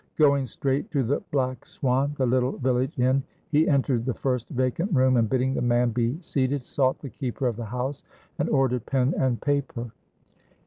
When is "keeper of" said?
7.11-7.55